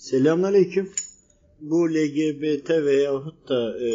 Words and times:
Selamünaleyküm. 0.00 0.90
Bu 1.60 1.94
LGBT 1.94 2.70
veyahut 2.70 3.48
da 3.48 3.86
e, 3.86 3.90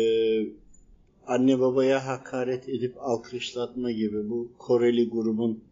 anne 1.28 1.60
babaya 1.60 2.08
hakaret 2.08 2.70
edip 2.70 2.96
alkışlatma 3.00 3.92
gibi 3.92 4.30
bu 4.30 4.52
Koreli 4.58 5.10
grubun 5.10 5.64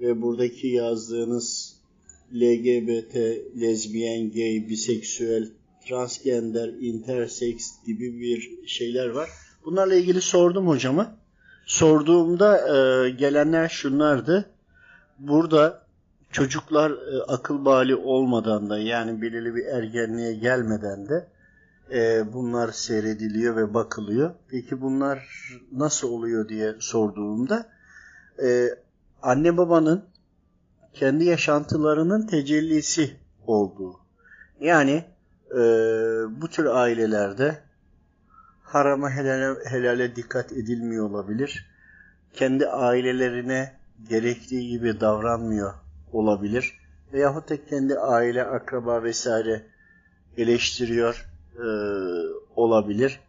ve 0.00 0.22
buradaki 0.22 0.68
yazdığınız 0.68 1.76
LGBT, 2.34 3.14
lezbiyen, 3.60 4.32
gay, 4.32 4.68
biseksüel, 4.68 5.48
transgender, 5.88 6.68
intersex 6.68 7.84
gibi 7.86 8.20
bir 8.20 8.66
şeyler 8.66 9.08
var. 9.08 9.28
Bunlarla 9.64 9.94
ilgili 9.94 10.20
sordum 10.20 10.68
hocama. 10.68 11.16
Sorduğumda 11.66 12.58
e, 12.58 13.10
gelenler 13.10 13.68
şunlardı. 13.68 14.50
Burada 15.18 15.87
çocuklar 16.30 16.90
e, 16.90 17.22
akıl 17.28 17.64
bali 17.64 17.96
olmadan 17.96 18.70
da 18.70 18.78
yani 18.78 19.22
belirli 19.22 19.54
bir 19.54 19.66
ergenliğe 19.66 20.34
gelmeden 20.34 21.08
de 21.08 21.28
e, 21.92 22.32
bunlar 22.32 22.72
seyrediliyor 22.72 23.56
ve 23.56 23.74
bakılıyor. 23.74 24.34
Peki 24.48 24.80
bunlar 24.80 25.28
nasıl 25.72 26.08
oluyor 26.08 26.48
diye 26.48 26.74
sorduğumda 26.78 27.68
e, 28.42 28.68
anne 29.22 29.56
babanın 29.56 30.04
kendi 30.94 31.24
yaşantılarının 31.24 32.26
tecellisi 32.26 33.16
olduğu. 33.46 34.00
Yani 34.60 35.04
e, 35.50 35.58
bu 36.40 36.48
tür 36.48 36.66
ailelerde 36.66 37.58
harama 38.62 39.10
helale, 39.10 39.64
helale 39.64 40.16
dikkat 40.16 40.52
edilmiyor 40.52 41.10
olabilir. 41.10 41.66
Kendi 42.32 42.66
ailelerine 42.68 43.72
gerektiği 44.08 44.68
gibi 44.68 45.00
davranmıyor 45.00 45.74
olabilir. 46.12 46.78
Veyahut 47.12 47.50
da 47.50 47.64
kendi 47.64 47.98
aile, 47.98 48.44
akraba 48.44 49.02
vesaire 49.02 49.66
eleştiriyor 50.36 51.26
e, 51.56 51.66
olabilir. 52.56 53.20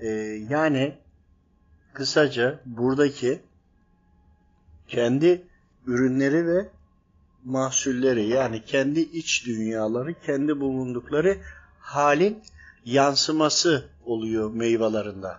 E, 0.00 0.08
yani 0.50 0.98
kısaca 1.92 2.60
buradaki 2.66 3.42
kendi 4.88 5.42
ürünleri 5.86 6.46
ve 6.46 6.68
mahsulleri 7.44 8.28
yani 8.28 8.64
kendi 8.64 9.00
iç 9.00 9.46
dünyaları, 9.46 10.14
kendi 10.14 10.60
bulundukları 10.60 11.36
halin 11.80 12.42
yansıması 12.84 13.84
oluyor 14.04 14.50
meyvelerinde. 14.52 15.32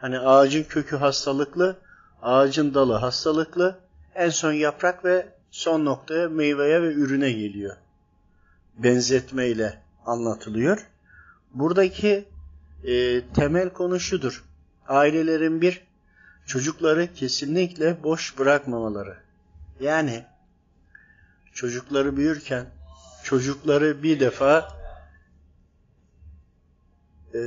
Hani 0.00 0.18
ağacın 0.18 0.62
kökü 0.62 0.96
hastalıklı, 0.96 1.76
ağacın 2.22 2.74
dalı 2.74 2.92
hastalıklı, 2.92 3.78
en 4.14 4.30
son 4.30 4.52
yaprak 4.52 5.04
ve 5.04 5.26
son 5.54 5.84
noktaya 5.84 6.28
meyveye 6.28 6.82
ve 6.82 6.92
ürüne 6.92 7.32
geliyor. 7.32 7.76
Benzetmeyle 8.78 9.82
anlatılıyor. 10.06 10.86
Buradaki 11.52 12.24
e, 12.84 13.22
temel 13.34 13.70
konu 13.70 14.00
şudur. 14.00 14.44
Ailelerin 14.88 15.60
bir, 15.60 15.82
çocukları 16.46 17.14
kesinlikle 17.14 18.02
boş 18.02 18.38
bırakmamaları. 18.38 19.16
Yani 19.80 20.24
çocukları 21.52 22.16
büyürken 22.16 22.66
çocukları 23.24 24.02
bir 24.02 24.20
defa 24.20 24.68
e, 27.34 27.40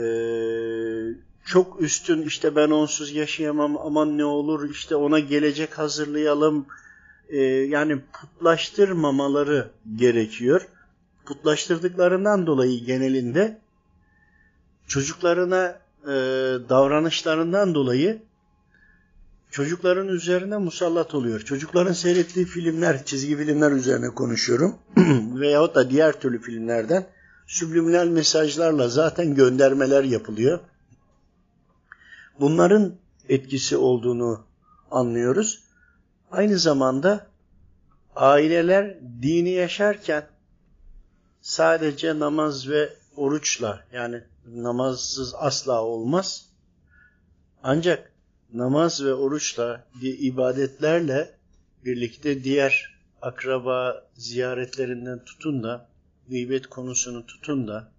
çok 1.46 1.82
üstün 1.82 2.22
işte 2.22 2.56
ben 2.56 2.70
onsuz 2.70 3.12
yaşayamam 3.12 3.78
aman 3.78 4.18
ne 4.18 4.26
olur 4.26 4.70
işte 4.70 4.96
ona 4.96 5.20
gelecek 5.20 5.78
hazırlayalım 5.78 6.66
e, 7.30 7.42
yani 7.46 8.02
putlaştırmamaları 8.14 9.72
gerekiyor. 9.96 10.68
Putlaştırdıklarından 11.26 12.48
dolayı 12.48 12.86
genelinde 12.86 13.62
çocuklarına 14.88 15.80
e, 16.04 16.14
davranışlarından 16.70 17.76
dolayı 17.76 18.22
çocukların 19.52 20.08
üzerine 20.08 20.58
musallat 20.58 21.16
oluyor. 21.16 21.40
Çocukların 21.40 21.94
seyrettiği 21.94 22.46
filmler, 22.46 23.06
çizgi 23.06 23.38
filmler 23.38 23.72
üzerine 23.72 24.10
konuşuyorum. 24.10 24.76
Veyahut 25.40 25.76
da 25.76 25.90
diğer 25.90 26.20
türlü 26.20 26.42
filmlerden 26.42 27.08
subliminal 27.48 28.08
mesajlarla 28.08 28.90
zaten 28.90 29.36
göndermeler 29.36 30.04
yapılıyor. 30.04 30.60
Bunların 32.40 32.94
etkisi 33.30 33.78
olduğunu 33.78 34.44
anlıyoruz. 34.92 35.67
Aynı 36.32 36.60
zamanda 36.60 37.28
aileler 38.16 38.98
dini 39.22 39.50
yaşarken 39.50 40.28
sadece 41.42 42.20
namaz 42.20 42.70
ve 42.70 42.94
oruçla 43.16 43.86
yani 43.94 44.24
namazsız 44.48 45.36
asla 45.38 45.84
olmaz. 45.84 46.46
Ancak 47.64 48.12
namaz 48.54 49.04
ve 49.04 49.14
oruçla, 49.14 49.88
ibadetlerle 50.02 51.38
birlikte 51.86 52.44
diğer 52.44 52.98
akraba 53.22 54.08
ziyaretlerinden 54.14 55.26
tutun 55.26 55.64
da, 55.64 55.90
gıybet 56.30 56.68
konusunu 56.68 57.26
tutun 57.26 57.68
da, 57.68 57.92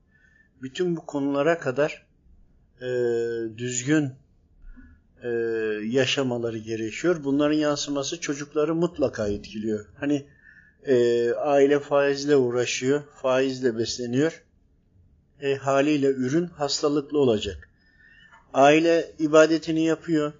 bütün 0.62 0.97
bu 0.97 1.06
konulara 1.06 1.59
kadar 1.59 2.06
e, 2.81 2.89
düzgün 3.59 4.12
e, 5.22 5.28
yaşamaları 5.84 6.58
gerekiyor. 6.58 7.24
Bunların 7.24 7.56
yansıması 7.56 8.20
çocukları 8.20 8.74
mutlaka 8.74 9.28
etkiliyor. 9.28 9.86
Hani 10.00 10.26
e, 10.86 11.30
aile 11.32 11.80
faizle 11.80 12.36
uğraşıyor, 12.36 13.02
faizle 13.22 13.78
besleniyor. 13.78 14.42
E, 15.40 15.54
haliyle 15.54 16.06
ürün 16.06 16.46
hastalıklı 16.46 17.18
olacak. 17.18 17.68
Aile 18.54 19.12
ibadetini 19.18 19.84
yapıyor. 19.84 20.32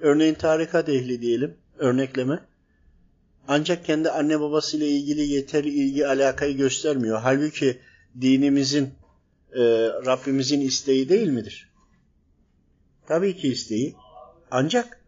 Örneğin 0.00 0.34
tarikat 0.34 0.88
ehli 0.88 1.20
diyelim, 1.20 1.54
örnekleme. 1.78 2.40
Ancak 3.48 3.84
kendi 3.84 4.10
anne 4.10 4.40
babasıyla 4.40 4.86
ilgili 4.86 5.20
yeterli 5.20 5.68
ilgi 5.68 6.06
alakayı 6.06 6.56
göstermiyor. 6.56 7.20
Halbuki 7.20 7.78
dinimizin, 8.20 8.84
e, 9.52 9.62
Rabbimizin 10.06 10.60
isteği 10.60 11.08
değil 11.08 11.28
midir? 11.28 11.75
Tabii 13.06 13.36
ki 13.36 13.48
isteği. 13.48 13.96
Ancak 14.50 15.00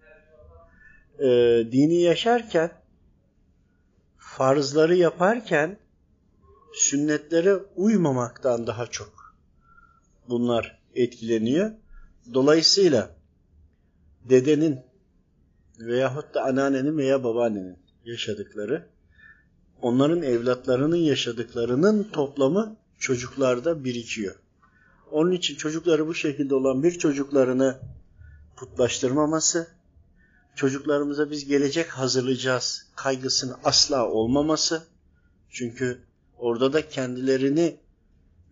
e, 1.18 1.26
dini 1.72 2.02
yaşarken, 2.02 2.70
farzları 4.16 4.96
yaparken 4.96 5.78
sünnetlere 6.74 7.54
uymamaktan 7.54 8.66
daha 8.66 8.86
çok 8.86 9.36
bunlar 10.28 10.78
etkileniyor. 10.94 11.70
Dolayısıyla 12.34 13.10
dedenin 14.24 14.80
veyahut 15.80 16.34
da 16.34 16.44
anneannenin 16.44 16.98
veya 16.98 17.24
babaannenin 17.24 17.78
yaşadıkları, 18.04 18.86
onların 19.82 20.22
evlatlarının 20.22 20.96
yaşadıklarının 20.96 22.04
toplamı 22.12 22.76
çocuklarda 22.98 23.84
birikiyor. 23.84 24.34
Onun 25.12 25.32
için 25.32 25.56
çocukları 25.56 26.06
bu 26.06 26.14
şekilde 26.14 26.54
olan 26.54 26.82
bir 26.82 26.98
çocuklarını 26.98 27.78
putlaştırmaması, 28.56 29.68
çocuklarımıza 30.54 31.30
biz 31.30 31.48
gelecek 31.48 31.88
hazırlayacağız 31.88 32.86
kaygısını 32.96 33.56
asla 33.64 34.08
olmaması. 34.08 34.82
Çünkü 35.50 35.98
orada 36.38 36.72
da 36.72 36.88
kendilerini 36.88 37.76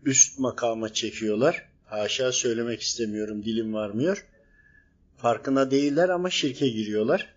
üst 0.05 0.39
makama 0.39 0.93
çekiyorlar. 0.93 1.69
Haşa 1.87 2.33
söylemek 2.33 2.81
istemiyorum, 2.81 3.45
dilim 3.45 3.75
varmıyor. 3.75 4.27
Farkına 5.17 5.71
değiller 5.71 6.09
ama 6.09 6.31
şirke 6.31 6.69
giriyorlar. 6.69 7.35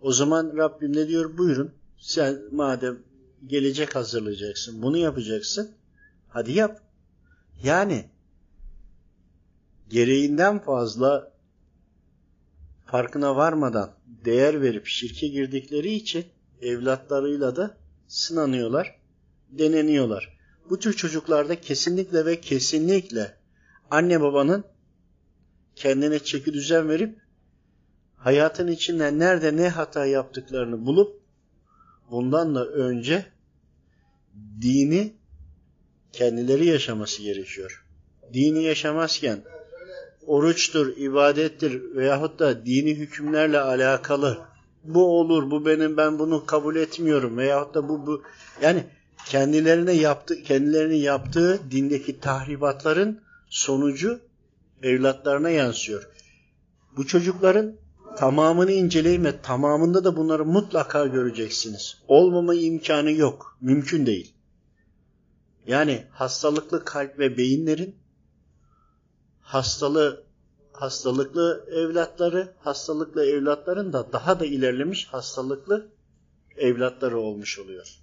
O 0.00 0.12
zaman 0.12 0.52
Rabbim 0.56 0.96
ne 0.96 1.08
diyor? 1.08 1.38
Buyurun 1.38 1.72
sen 1.98 2.38
madem 2.52 2.98
gelecek 3.46 3.96
hazırlayacaksın, 3.96 4.82
bunu 4.82 4.96
yapacaksın. 4.96 5.70
Hadi 6.28 6.52
yap. 6.52 6.80
Yani 7.64 8.04
gereğinden 9.90 10.58
fazla 10.58 11.32
farkına 12.86 13.36
varmadan 13.36 13.94
değer 14.06 14.62
verip 14.62 14.86
şirke 14.86 15.28
girdikleri 15.28 15.92
için 15.92 16.24
evlatlarıyla 16.62 17.56
da 17.56 17.76
sınanıyorlar, 18.08 19.00
deneniyorlar. 19.50 20.38
Bu 20.70 20.78
tür 20.78 20.92
çocuklarda 20.92 21.60
kesinlikle 21.60 22.26
ve 22.26 22.40
kesinlikle 22.40 23.36
anne 23.90 24.20
babanın 24.20 24.64
kendine 25.76 26.18
çeki 26.18 26.52
düzen 26.52 26.88
verip 26.88 27.18
hayatın 28.16 28.68
içinde 28.68 29.18
nerede 29.18 29.56
ne 29.56 29.68
hata 29.68 30.06
yaptıklarını 30.06 30.86
bulup 30.86 31.22
bundan 32.10 32.54
da 32.54 32.66
önce 32.66 33.26
dini 34.60 35.12
kendileri 36.12 36.66
yaşaması 36.66 37.22
gerekiyor. 37.22 37.86
Dini 38.32 38.62
yaşamazken 38.62 39.42
oruçtur, 40.30 40.96
ibadettir 40.96 41.82
veyahut 41.96 42.38
da 42.38 42.66
dini 42.66 42.94
hükümlerle 42.94 43.60
alakalı 43.60 44.38
bu 44.84 45.04
olur, 45.20 45.50
bu 45.50 45.66
benim, 45.66 45.96
ben 45.96 46.18
bunu 46.18 46.46
kabul 46.46 46.76
etmiyorum 46.76 47.36
veyahut 47.36 47.74
da 47.74 47.88
bu, 47.88 48.06
bu 48.06 48.22
yani 48.62 48.84
kendilerine 49.26 49.92
yaptı, 49.92 50.42
kendilerinin 50.42 50.96
yaptığı 50.96 51.60
dindeki 51.70 52.20
tahribatların 52.20 53.20
sonucu 53.48 54.20
evlatlarına 54.82 55.50
yansıyor. 55.50 56.08
Bu 56.96 57.06
çocukların 57.06 57.76
tamamını 58.16 58.72
inceleyin 58.72 59.24
ve 59.24 59.40
tamamında 59.40 60.04
da 60.04 60.16
bunları 60.16 60.44
mutlaka 60.44 61.06
göreceksiniz. 61.06 61.98
Olmama 62.08 62.54
imkanı 62.54 63.12
yok. 63.12 63.58
Mümkün 63.60 64.06
değil. 64.06 64.34
Yani 65.66 66.04
hastalıklı 66.10 66.84
kalp 66.84 67.18
ve 67.18 67.36
beyinlerin 67.36 67.94
hastalı 69.50 70.22
hastalıklı 70.72 71.64
evlatları, 71.70 72.54
hastalıklı 72.58 73.26
evlatların 73.26 73.92
da 73.92 74.12
daha 74.12 74.40
da 74.40 74.46
ilerlemiş 74.46 75.06
hastalıklı 75.06 75.88
evlatları 76.56 77.18
olmuş 77.18 77.58
oluyor. 77.58 77.98